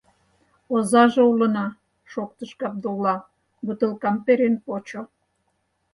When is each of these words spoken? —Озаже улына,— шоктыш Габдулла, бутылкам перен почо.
—Озаже 0.73 1.21
улына,— 1.31 1.67
шоктыш 2.11 2.51
Габдулла, 2.61 3.15
бутылкам 3.65 4.15
перен 4.25 4.55
почо. 4.65 5.01